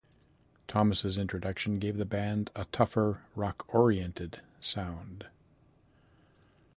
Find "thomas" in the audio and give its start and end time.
0.67-1.15